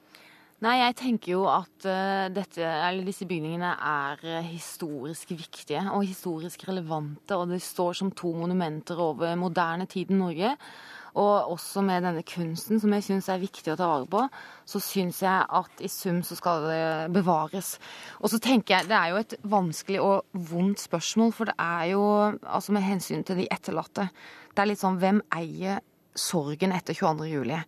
Nei, 0.63 0.77
jeg 0.79 0.95
tenker 0.97 1.33
jo 1.33 1.41
at 1.51 1.85
uh, 1.87 2.27
dette, 2.31 2.67
disse 3.03 3.25
bygningene 3.27 3.73
er 3.75 4.21
historisk 4.47 5.33
viktige 5.35 5.83
og 5.91 6.05
historisk 6.07 6.63
relevante. 6.69 7.35
Og 7.35 7.51
det 7.51 7.61
står 7.63 7.99
som 7.99 8.11
to 8.15 8.31
monumenter 8.35 8.99
over 9.03 9.35
moderne 9.39 9.87
tid 9.91 10.11
i 10.11 10.19
Norge. 10.19 10.53
Og 11.15 11.53
også 11.53 11.79
med 11.85 12.03
denne 12.03 12.25
kunsten, 12.27 12.79
som 12.81 12.91
jeg 12.95 13.05
syns 13.05 13.29
er 13.31 13.39
viktig 13.39 13.71
å 13.71 13.77
ta 13.79 13.87
vare 13.87 14.07
på, 14.11 14.23
så 14.67 14.81
syns 14.83 15.21
jeg 15.23 15.47
at 15.59 15.83
i 15.83 15.89
sum 15.91 16.19
så 16.27 16.35
skal 16.35 16.67
det 16.67 16.83
bevares. 17.15 17.77
Og 18.19 18.33
så 18.33 18.39
tenker 18.43 18.75
jeg, 18.75 18.89
Det 18.89 18.97
er 18.97 19.09
jo 19.13 19.21
et 19.23 19.35
vanskelig 19.43 20.01
og 20.01 20.25
vondt 20.33 20.83
spørsmål, 20.83 21.31
for 21.31 21.45
det 21.45 21.55
er 21.57 21.85
jo 21.93 22.03
altså 22.43 22.75
med 22.75 22.83
hensyn 22.83 23.23
til 23.23 23.37
de 23.37 23.47
etterlatte 23.51 24.09
Det 24.55 24.61
er 24.61 24.67
litt 24.67 24.79
sånn 24.79 24.99
hvem 24.99 25.21
eier 25.35 25.79
sorgen 26.15 26.71
etter 26.71 26.93
22. 26.93 27.27
juli? 27.31 27.59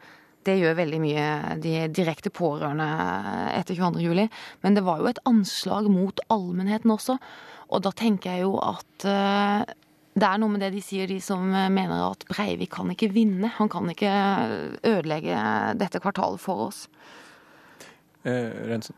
Det 0.44 0.56
gjør 0.56 0.78
veldig 0.80 1.00
mye 1.04 1.26
de 1.60 1.74
direkte 1.92 2.32
pårørende 2.32 2.88
etter 3.52 3.76
22. 3.76 4.00
juli. 4.00 4.28
Men 4.64 4.76
det 4.76 4.84
var 4.88 5.02
jo 5.02 5.10
et 5.10 5.20
anslag 5.28 5.90
mot 5.92 6.20
allmennheten 6.32 6.94
også. 6.94 7.18
Og 7.68 7.84
da 7.84 7.92
tenker 7.92 8.38
jeg 8.38 8.46
jo 8.46 8.56
at 8.64 9.08
uh, 9.08 9.68
det 10.18 10.26
er 10.26 10.40
noe 10.42 10.50
med 10.50 10.64
det 10.66 10.72
de 10.74 10.82
sier, 10.82 11.10
de 11.10 11.20
som 11.22 11.44
mener 11.46 12.00
at 12.02 12.24
Breivik 12.30 12.72
kan 12.74 12.90
ikke 12.90 13.12
vinne. 13.14 13.52
Han 13.60 13.70
kan 13.70 13.90
ikke 13.92 14.14
ødelegge 14.82 15.42
dette 15.78 16.02
kvartalet 16.02 16.42
for 16.42 16.68
oss. 16.70 16.88
Eh, 18.26 18.50
Rensen? 18.72 18.98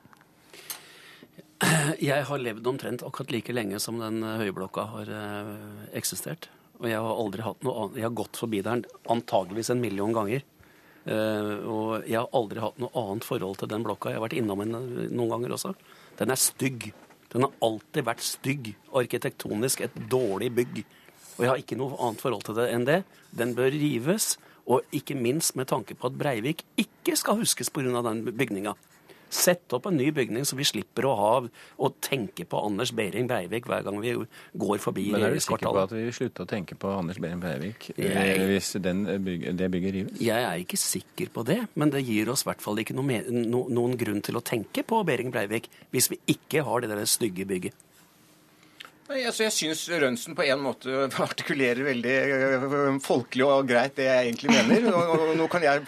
Jeg 2.09 2.23
har 2.29 2.39
levd 2.39 2.67
omtrent 2.71 3.03
akkurat 3.03 3.33
like 3.35 3.55
lenge 3.55 3.81
som 3.83 3.99
den 3.99 4.23
høyblokka 4.23 4.85
har 4.93 5.11
eh, 5.11 5.51
eksistert. 5.99 6.47
Og 6.79 6.87
jeg 6.87 6.95
har 7.03 7.19
aldri 7.19 7.43
hatt 7.43 7.65
noe 7.67 7.75
annet. 7.75 7.97
Jeg 7.99 8.05
har 8.07 8.15
gått 8.15 8.39
forbi 8.39 8.61
der 8.63 8.85
antageligvis 9.11 9.73
en 9.73 9.81
million 9.83 10.13
ganger. 10.15 10.45
Eh, 11.03 11.51
og 11.67 12.07
jeg 12.07 12.15
har 12.15 12.29
aldri 12.39 12.63
hatt 12.63 12.79
noe 12.79 13.03
annet 13.03 13.27
forhold 13.27 13.59
til 13.59 13.71
den 13.71 13.83
blokka. 13.83 14.13
Jeg 14.13 14.21
har 14.21 14.23
vært 14.23 14.37
innom 14.39 14.63
den 14.63 14.77
noen 15.11 15.33
ganger 15.33 15.57
også. 15.57 15.73
Den 16.21 16.31
er 16.31 16.39
stygg. 16.39 16.87
Den 17.33 17.43
har 17.43 17.59
alltid 17.67 18.07
vært 18.07 18.23
stygg. 18.23 18.71
Arkitektonisk 18.95 19.83
et 19.83 19.99
dårlig 20.11 20.53
bygg. 20.55 20.81
Og 21.39 21.45
jeg 21.45 21.53
har 21.53 21.61
ikke 21.61 21.79
noe 21.79 21.95
annet 22.03 22.19
forhold 22.19 22.43
til 22.49 22.59
det 22.59 22.67
enn 22.75 22.85
det. 22.87 22.99
Den 23.31 23.55
bør 23.55 23.71
rives, 23.71 24.33
og 24.69 24.83
ikke 24.93 25.15
minst 25.15 25.55
med 25.55 25.69
tanke 25.71 25.95
på 25.95 26.11
at 26.11 26.19
Breivik 26.19 26.65
ikke 26.77 27.15
skal 27.17 27.39
huskes 27.39 27.71
pga. 27.71 28.03
den 28.03 28.25
bygninga. 28.27 28.75
Sett 29.29 29.73
opp 29.77 29.85
en 29.85 29.97
ny 29.97 30.09
bygning, 30.11 30.43
så 30.45 30.57
vi 30.57 30.65
slipper 30.65 31.05
å 31.05 31.11
ha 31.15 31.33
å 31.45 31.89
tenke 32.01 32.47
på 32.49 32.61
Anders 32.65 32.89
Behring 32.97 33.27
Breivik 33.29 33.67
hver 33.69 33.83
gang 33.85 33.99
vi 34.01 34.15
går 34.57 34.81
forbi 34.81 35.05
Men 35.13 35.27
er 35.27 35.35
du 35.37 35.43
sikker 35.43 35.69
på 35.69 35.83
at 35.83 35.93
vi 35.93 36.01
vil 36.07 36.15
slutte 36.17 36.47
å 36.47 36.49
tenke 36.49 36.77
på 36.81 36.89
Anders 36.97 37.21
Behring 37.21 37.43
Breivik 37.43 37.91
eh, 37.93 38.09
jeg, 38.09 38.47
hvis 38.49 38.71
den, 38.81 39.03
eh, 39.05 39.51
det 39.53 39.69
bygget 39.69 39.95
rives? 39.99 40.23
Jeg 40.25 40.47
er 40.47 40.63
ikke 40.63 40.81
sikker 40.81 41.29
på 41.35 41.45
det, 41.45 41.59
men 41.77 41.93
det 41.93 42.01
gir 42.07 42.33
oss 42.33 42.41
i 42.43 42.49
hvert 42.49 42.65
fall 42.65 42.81
ikke 42.81 42.97
noe, 42.97 43.21
no, 43.29 43.67
noen 43.69 43.93
grunn 44.01 44.25
til 44.25 44.41
å 44.41 44.41
tenke 44.41 44.81
på 44.81 45.03
Behring 45.05 45.29
Breivik 45.35 45.69
hvis 45.93 46.09
vi 46.09 46.17
ikke 46.33 46.65
har 46.65 46.81
det 46.81 46.89
der 46.89 47.05
stygge 47.05 47.45
bygget. 47.49 47.77
Nei, 49.09 49.23
altså 49.25 49.47
Jeg 49.47 49.53
syns 49.55 49.87
Rønsen 49.89 50.35
på 50.37 50.43
en 50.45 50.59
måte 50.61 51.07
artikulerer 51.25 51.81
veldig 51.87 52.17
øh, 52.29 52.97
folkelig 53.01 53.45
og 53.47 53.65
greit 53.65 53.95
det 53.97 54.05
jeg 54.05 54.27
egentlig 54.27 54.51
mener. 54.53 54.83
Og, 54.93 55.23
og 55.23 55.31
Nå 55.39 55.47
kan 55.49 55.63
jeg 55.65 55.81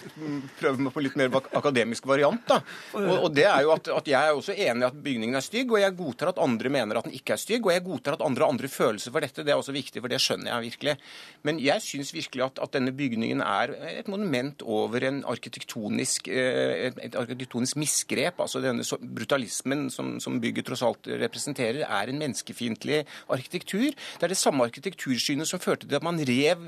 prøve 0.57 0.81
meg 0.81 0.93
på 0.95 1.03
litt 1.05 1.17
mer 1.19 1.37
akademisk 1.59 2.07
variant. 2.09 2.41
da. 2.49 2.57
Og, 2.97 3.27
og 3.27 3.35
det 3.37 3.45
er 3.45 3.61
jo 3.61 3.75
at, 3.75 3.91
at, 3.93 4.09
Jeg 4.09 4.17
er 4.17 4.33
også 4.39 4.55
enig 4.55 4.81
i 4.81 4.87
at 4.87 4.97
bygningen 5.05 5.37
er 5.37 5.45
stygg, 5.45 5.69
og 5.69 5.83
jeg 5.83 5.97
godtar 5.99 6.31
at 6.31 6.41
andre 6.41 6.71
mener 6.73 6.97
at 6.97 7.05
den 7.05 7.13
ikke 7.19 7.35
er 7.35 7.43
stygg. 7.43 7.67
Og 7.69 7.75
jeg 7.75 7.83
godtar 7.85 8.17
at 8.17 8.23
andre 8.25 8.47
har 8.47 8.55
andre 8.55 8.71
følelser 8.73 9.13
for 9.13 9.21
dette. 9.21 9.45
Det 9.45 9.53
er 9.53 9.61
også 9.61 9.77
viktig, 9.77 10.01
for 10.01 10.09
det 10.09 10.21
skjønner 10.25 10.55
jeg 10.55 10.65
virkelig. 10.71 10.97
Men 11.45 11.61
jeg 11.61 11.85
syns 11.85 12.13
virkelig 12.17 12.47
at, 12.47 12.63
at, 12.65 12.73
denne 12.73 12.95
bygningen 12.97 13.45
er 13.45 13.75
et 13.91 14.09
monument 14.09 14.65
over 14.65 15.05
en 15.11 15.21
arkitektonisk, 15.29 16.31
øh, 16.33 16.73
et, 16.89 16.99
et 17.05 17.19
arkitektonisk 17.21 17.77
misgrep. 17.77 18.41
Altså 18.41 18.65
denne 18.65 18.81
brutalismen 19.13 19.91
som, 19.93 20.15
som 20.17 20.41
bygget 20.41 20.71
tross 20.71 20.85
alt 20.89 21.13
representerer, 21.21 21.85
er 21.85 22.09
en 22.09 22.21
menneskefiendtlig 22.25 23.03
arkitektur. 23.31 23.91
Det 23.91 24.27
er 24.27 24.33
det 24.33 24.39
samme 24.39 24.65
arkitektursynet 24.67 25.49
som 25.49 25.61
førte 25.61 25.87
til 25.87 25.97
at 25.97 26.05
man 26.05 26.19
rev 26.27 26.67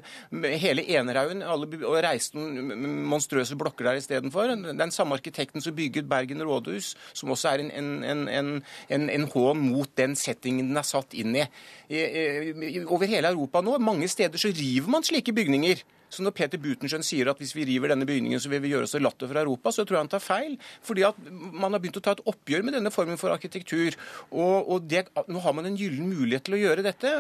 hele 0.62 0.86
Enerhaugen 0.94 1.44
og 1.46 1.98
reiste 2.04 2.40
noen 2.40 3.00
monstrøse 3.10 3.58
blokker 3.60 3.90
der 3.90 4.02
istedenfor. 4.02 4.54
Den 4.74 4.94
samme 4.94 5.18
arkitekten 5.20 5.64
som 5.64 5.76
bygget 5.76 6.10
Bergen 6.10 6.44
rådhus, 6.44 6.94
som 7.14 7.34
også 7.34 7.54
er 7.54 7.66
en, 7.66 8.04
en, 8.04 8.28
en, 8.90 9.10
en 9.10 9.28
hån 9.34 9.66
mot 9.70 9.90
den 9.98 10.16
settingen 10.20 10.70
den 10.70 10.80
er 10.80 10.88
satt 10.88 11.16
inn 11.18 11.36
i. 11.38 11.48
Over 12.86 13.10
hele 13.10 13.34
Europa 13.34 13.62
nå, 13.64 13.78
mange 13.84 14.10
steder 14.12 14.40
så 14.40 14.54
river 14.54 14.92
man 14.92 15.06
slike 15.06 15.36
bygninger. 15.36 15.84
Så 16.14 16.26
når 16.26 16.36
Peter 16.38 16.62
Butenschøn 16.62 17.06
sier 17.06 17.32
at 17.32 17.42
hvis 17.42 17.56
vi 17.58 17.66
river 17.68 17.94
denne 17.94 18.08
bygningen, 18.08 18.42
så 18.42 18.52
vil 18.52 18.62
vi 18.64 18.74
gjøre 18.74 18.88
oss 18.88 18.96
latter 19.02 19.30
for 19.30 19.42
Europa, 19.42 19.74
så 19.74 19.86
tror 19.86 19.98
jeg 19.98 20.06
han 20.06 20.14
tar 20.14 20.24
feil. 20.24 20.58
Fordi 20.86 21.06
at 21.08 21.20
man 21.34 21.74
har 21.74 21.82
begynt 21.82 22.00
å 22.00 22.04
ta 22.06 22.14
et 22.16 22.24
oppgjør 22.30 22.66
med 22.68 22.78
denne 22.78 22.94
formen 22.94 23.20
for 23.20 23.34
arkitektur. 23.34 23.98
Og, 24.32 24.70
og 24.76 24.88
det, 24.90 25.08
nå 25.28 25.42
har 25.44 25.58
man 25.58 25.70
en 25.70 25.78
gyllen 25.80 26.12
mulighet 26.12 26.46
til 26.48 26.58
å 26.58 26.62
gjøre 26.62 26.86
dette. 26.86 27.14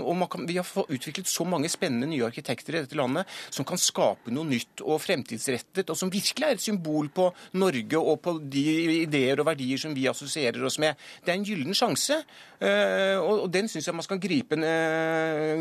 Og 0.00 0.24
kan, 0.32 0.46
vi 0.48 0.58
har 0.60 0.94
utviklet 0.96 1.30
så 1.30 1.46
mange 1.48 1.70
spennende 1.72 2.08
nye 2.10 2.26
arkitekter 2.28 2.76
i 2.76 2.84
dette 2.84 2.98
landet 2.98 3.28
som 3.50 3.66
kan 3.68 3.80
skape 3.80 4.32
noe 4.34 4.48
nytt 4.48 4.82
og 4.84 5.00
fremtidsrettet, 5.02 5.90
og 5.90 5.98
som 5.98 6.12
virkelig 6.12 6.46
er 6.46 6.56
et 6.56 6.64
symbol 6.64 7.10
på 7.14 7.28
Norge 7.60 8.00
og 8.00 8.20
på 8.24 8.36
de 8.40 8.64
ideer 9.00 9.40
og 9.40 9.48
verdier 9.50 9.80
som 9.80 9.94
vi 9.96 10.08
assosierer 10.10 10.64
oss 10.66 10.78
med. 10.82 10.98
Det 11.24 11.32
er 11.32 11.38
en 11.38 11.46
gyllen 11.46 11.76
sjanse, 11.76 12.20
eh, 12.60 13.16
og 13.20 13.48
den 13.52 13.68
syns 13.70 13.88
jeg 13.88 13.96
man 13.96 14.06
skal 14.06 14.20
gripe, 14.22 14.58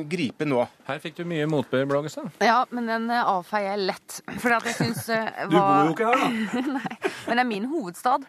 gripe 0.09 0.48
nå. 0.48 0.63
Her 0.88 1.01
fikk 1.03 1.19
du 1.19 1.25
mye 1.29 1.48
motbør, 1.50 1.88
Blågestad. 1.89 2.29
Ja, 2.43 2.63
men 2.75 2.89
den 2.89 3.09
eh, 3.13 3.31
avfeier 3.33 3.73
jeg 3.73 3.88
lett. 3.89 4.19
For 4.43 4.55
at 4.55 4.69
jeg 4.69 4.77
syns 4.77 5.07
var... 5.09 5.49
Du 5.49 5.57
bor 5.57 5.89
jo 5.89 5.95
ikke 5.95 6.13
her, 6.13 6.23
da. 6.23 6.63
Nei, 6.79 6.95
men 7.27 7.39
det 7.39 7.43
er 7.43 7.51
min 7.55 7.69
hovedstad. 7.71 8.27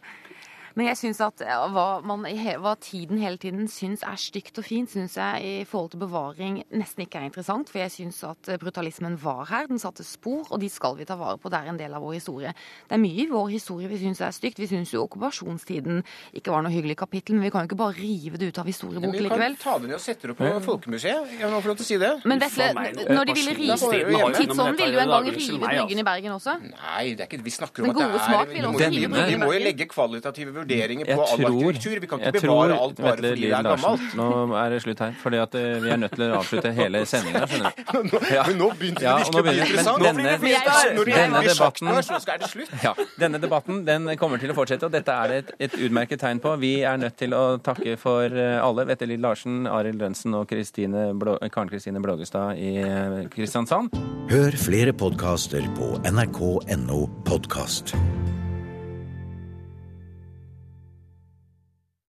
Men 0.81 0.87
jeg 0.89 0.97
synes 0.97 1.19
at 1.21 1.43
hva, 1.75 2.01
man, 2.09 2.23
hva, 2.65 2.71
tiden 2.81 3.19
hele 3.21 3.37
tiden 3.37 3.67
syns 3.69 4.01
er 4.07 4.17
stygt 4.17 4.57
og 4.63 4.65
fint, 4.65 4.89
syns 4.89 5.19
jeg 5.19 5.43
i 5.45 5.65
forhold 5.69 5.91
til 5.93 6.01
bevaring 6.01 6.55
nesten 6.73 7.05
ikke 7.05 7.21
er 7.21 7.27
interessant. 7.29 7.69
For 7.69 7.83
jeg 7.83 7.93
syns 7.93 8.23
at 8.25 8.49
brutalismen 8.63 9.19
var 9.21 9.43
her, 9.51 9.69
den 9.69 9.83
satte 9.83 10.07
spor, 10.09 10.47
og 10.49 10.63
de 10.63 10.71
skal 10.73 10.97
vi 10.97 11.05
ta 11.05 11.19
vare 11.21 11.37
på. 11.37 11.53
Det 11.53 11.59
er 11.61 11.69
en 11.69 11.81
del 11.81 11.93
av 11.93 12.01
vår 12.01 12.15
historie. 12.17 12.55
Det 12.89 12.97
er 12.97 13.03
mye 13.03 13.27
i 13.27 13.29
vår 13.29 13.51
historie 13.53 13.91
vi 13.93 13.99
syns 14.01 14.23
er 14.25 14.33
stygt. 14.33 14.63
Vi 14.63 14.71
syns 14.71 14.95
jo 14.95 15.03
okkupasjonstiden 15.05 16.01
ikke 16.41 16.55
var 16.55 16.65
noe 16.65 16.73
hyggelig 16.73 16.97
kapittel, 17.03 17.37
men 17.37 17.45
vi 17.45 17.53
kan 17.53 17.67
jo 17.67 17.69
ikke 17.69 17.81
bare 17.83 17.99
rive 17.99 18.41
det 18.41 18.49
ut 18.49 18.63
av 18.65 18.73
historiebok 18.73 19.21
likevel. 19.21 19.59
Vi 19.59 19.61
kan 19.61 19.67
ta 19.67 19.77
det 19.85 19.93
ned 19.93 19.99
og 19.99 20.03
sette 20.07 20.33
det 20.33 20.39
på 20.41 20.55
Folkemuseet. 20.65 21.37
Jeg 21.43 21.53
må 21.53 21.61
få 21.61 21.75
lov 21.75 21.81
til 21.83 21.89
å 21.89 21.91
si 21.91 22.01
det. 22.01 22.15
Men 22.25 22.41
Vesle, 22.41 22.71
når 23.13 23.29
de 23.29 23.37
ville 23.43 23.57
rive 23.61 23.79
Tidsånden 24.41 24.81
ville 24.81 24.97
jo 24.97 25.05
en 25.05 25.13
gang 25.13 25.31
rive 25.37 25.61
Bryggen 25.61 26.01
i 26.01 26.09
Bergen 26.09 26.39
også. 26.39 26.57
Nei, 26.65 27.05
det 27.13 27.27
er 27.27 27.29
ikke, 27.29 27.45
vi 27.45 27.57
snakker 27.59 27.85
om 27.85 27.93
at 27.93 28.01
det 28.01 28.89
er 28.89 29.29
Vi 29.29 29.39
må 29.45 29.53
jo 29.53 29.61
legge 29.61 29.91
kvalitative 29.93 30.57
vurderinger 30.57 30.70
på 30.71 31.19
all 31.25 31.45
arkitektur. 31.51 32.01
Vi 32.01 32.11
kan 32.11 32.23
ikke 32.23 32.41
bevare 32.41 32.79
alt 32.79 33.01
bare 33.01 33.17
fordi 33.17 33.47
det 33.47 33.53
er 33.53 33.69
gammelt. 33.69 34.17
Nå 34.19 34.29
er 34.61 34.75
det 34.75 34.81
slutt 34.85 35.03
her, 35.05 35.17
fordi 35.23 35.41
at 35.45 35.57
eh, 35.61 35.69
vi 35.85 35.93
er 35.95 36.01
nødt 36.01 36.17
til 36.17 36.27
å 36.27 36.41
avslutte 36.41 36.73
hele 36.77 37.03
sendinga, 37.11 37.45
skjønner 37.51 37.77
du. 38.11 38.19
Ja. 38.31 38.47
Men 38.49 38.61
nå 38.61 38.71
begynte 38.81 39.05
det 39.05 39.15
virkelig 39.19 39.41
å 39.41 39.47
bli 39.47 39.57
interessant. 39.59 40.05
Denne, 40.05 40.37
denne, 41.11 41.45
debatten, 41.47 41.91
ja, 42.85 42.95
denne 43.21 43.43
debatten 43.43 43.83
den 43.89 44.11
kommer 44.21 44.43
til 44.43 44.55
å 44.55 44.59
fortsette, 44.59 44.89
og 44.89 44.95
dette 44.95 45.15
er 45.15 45.33
det 45.33 45.41
et, 45.43 45.55
et 45.69 45.79
utmerket 45.87 46.23
tegn 46.23 46.43
på. 46.43 46.55
Vi 46.63 46.75
er 46.87 47.01
nødt 47.01 47.19
til 47.21 47.35
å 47.37 47.45
takke 47.65 47.97
for 48.01 48.27
eh, 48.31 48.59
alle. 48.61 48.87
Vette 48.91 49.09
Lill 49.09 49.23
Larsen, 49.23 49.65
Arild 49.71 50.03
Rønsen 50.03 50.35
og 50.39 50.49
Karen 50.51 51.71
Kristine 51.71 52.03
Blågestad 52.03 52.59
i 52.59 52.77
eh, 52.83 53.21
Kristiansand. 53.33 53.95
Hør 54.31 54.59
flere 54.61 54.95
podkaster 54.97 55.65
på 55.79 55.95
nrk.no 56.11 57.07
podkast. 57.29 57.97